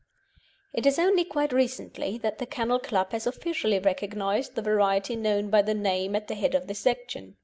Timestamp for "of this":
6.55-6.79